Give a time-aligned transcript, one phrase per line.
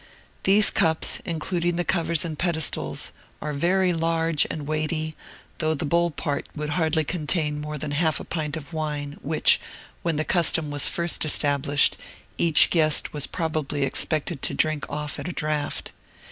[0.45, 5.13] These cups, including the covers and pedestals, are very large and weighty,
[5.61, 9.59] although the bowl part would hardly contain more than half a pint of wine, which,
[10.01, 11.97] when the custom was first established,
[12.39, 15.91] each guest was probably expected to drink off at a draught.